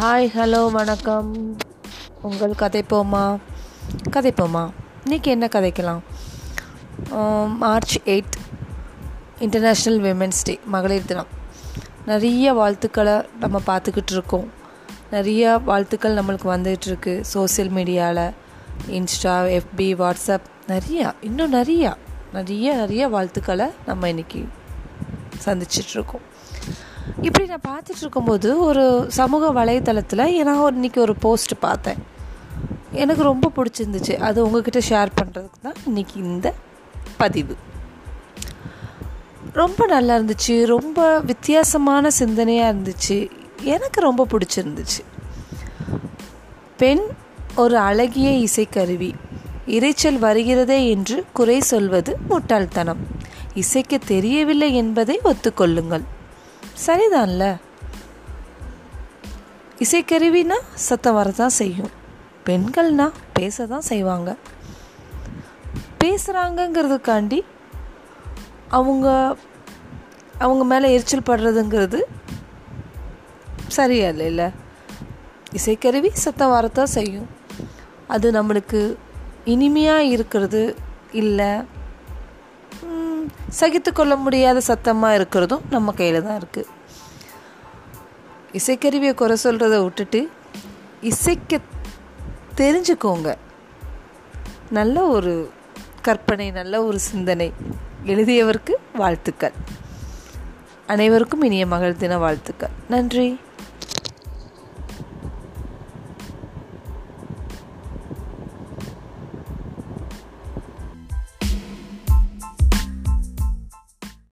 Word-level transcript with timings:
Hi 0.00 0.30
hello 0.38 0.70
வணக்கம். 0.70 1.56
உங்கள் 2.22 2.54
கதைப்போமா? 2.58 3.36
கதைப்போமா? 4.10 4.70
இன்றைக்கி 5.04 5.22
என்ன 5.22 5.48
கதைக்கலாம்? 5.52 6.00
March 7.56 7.98
eight 8.04 8.34
international 9.40 10.00
women's 10.06 10.42
day 10.42 10.60
மகளிர் 10.64 11.04
தினம். 11.04 11.26
நிறைய 12.06 12.52
வாழ்த்துக்களை 12.52 13.12
நம்ம 13.40 13.62
பார்த்துக்கிட்டு 13.66 14.10
இருக்கோம். 14.10 14.50
நிறைய 15.10 15.58
வாழ்த்துக்கள் 15.58 16.16
நம்மளுக்கு 16.16 16.44
வந்துகிட்ருக்கு 16.44 17.20
சோஷியல் 17.20 17.70
மீடியாவில் 17.70 18.32
இன்ஸ்டா 18.90 19.60
எஃபி 19.60 19.94
வாட்ஸ்அப் 19.94 20.46
நிறையா 20.68 21.12
இன்னும் 21.20 21.52
நிறையா 21.52 21.94
நிறைய 22.32 22.74
நிறைய 22.74 23.08
வாழ்த்துக்களை 23.08 23.66
நம்ம 23.86 24.08
இன்றைக்கி 24.08 24.48
சந்திச்சிட்ருக்கோம் 25.44 26.26
இப்படி 27.20 27.46
நான் 27.46 27.60
பார்த்துட்டு 27.68 27.96
இருக்கும்போது 28.00 28.60
ஒரு 28.60 29.04
சமூக 29.08 29.64
வலைத்தளத்தில் 29.64 30.42
நான் 30.42 30.56
ஒரு 30.56 30.74
இன்னைக்கு 30.74 31.00
ஒரு 31.00 31.16
போஸ்ட் 31.16 31.52
பார்த்தேன். 31.60 31.96
எனக்கு 32.92 33.22
ரொம்ப 33.22 33.50
பிடிச்சிருந்துச்சு. 33.56 34.18
அது 34.18 34.44
உங்ககிட்ட 34.44 34.78
ஷேர் 34.78 35.08
பண்ணுறதுக்கு 35.22 35.60
தான் 35.62 35.74
இன்றைக்கி 35.90 36.14
இந்த 36.14 36.54
பதிவு. 37.16 37.56
ரொம்ப 39.52 39.86
நல்லா 39.86 40.16
இருந்துச்சு. 40.16 40.66
ரொம்ப 40.66 41.20
வித்தியாசமான 41.20 42.08
சிந்தனையாக 42.18 42.76
இருந்துச்சு. 42.76 43.30
எனக்கு 43.60 44.00
ரொம்ப 44.00 44.26
பிடிச்சிருந்துச்சு. 44.30 45.04
பெண் 46.76 47.00
ஒரு 47.56 47.76
அழகிய 47.76 48.30
இசைக்கருவி. 48.30 49.12
இரைச்சல் 49.66 50.18
வருகிறதே 50.18 50.88
என்று 50.88 51.24
குறை 51.32 51.60
சொல்வது 51.60 52.16
முட்டாள்தனம். 52.28 53.06
இசைக்க 53.54 53.98
தெரியவில்லை 53.98 54.74
என்பதை 54.74 55.20
ஒத்துக்கொள்ளுங்கள். 55.24 56.02
சரிதான்ல? 56.86 57.56
இசைக்கருவினா 59.78 60.58
சத்தம் 60.74 61.16
வரதான் 61.16 61.46
செய்யும். 61.46 61.90
பெண்கள்னா 62.46 63.10
பேச 63.32 63.66
தான் 63.66 63.80
செய்வாங்க. 63.80 64.36
பேசுகிறாங்கங்கிறதுக்காண்டி 66.04 67.40
அவங்க 68.68 69.36
அவங்க 70.38 70.64
மேலே 70.64 70.92
எரிச்சல் 70.92 71.20
படுறதுங்கிறது 71.20 72.00
சரியா 73.68 74.08
இல்லைல்ல 74.08 74.50
இசைக்கருவி 75.56 76.08
சத்தம் 76.12 76.50
வரத்தான் 76.50 76.86
செய்யும். 76.86 77.26
அது 78.06 78.30
நம்மளுக்கு 78.30 78.96
இனிமையாக 79.44 80.02
இருக்கிறது 80.02 80.76
இல்லை 81.12 81.48
சகித்து 83.48 83.92
கொள்ள 83.92 84.16
முடியாத 84.16 84.60
சத்தமாக 84.60 85.18
இருக்கிறதும் 85.18 85.60
நம்ம 85.70 85.92
கையில் 85.92 86.22
தான் 86.22 86.40
இருக்குது 86.40 86.64
இசைக்கருவியை 88.52 89.14
குறை 89.14 89.36
சொல்கிறத 89.44 89.82
விட்டுட்டு 89.82 90.30
இசைக்க 91.00 91.58
தெரிஞ்சுக்கோங்க. 92.56 93.34
நல்ல 94.70 95.02
ஒரு 95.02 95.50
கற்பனை 96.02 96.50
நல்ல 96.50 96.84
ஒரு 96.84 96.98
சிந்தனை. 96.98 97.52
எழுதியவருக்கு 98.04 98.74
வாழ்த்துக்கள். 98.94 99.52
அனைவருக்கும் 100.86 101.42
இனிய 101.42 101.66
மகள் 101.66 101.96
தின 101.96 102.18
வாழ்த்துக்கள். 102.18 102.68
நன்றி. 102.88 103.40